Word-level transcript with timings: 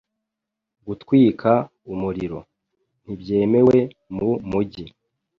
Gutwika 0.87 1.51
umuriro 1.93 2.39
.ntibyemewe 3.03 3.77
mu 4.15 4.29
mujyi.. 4.49 4.85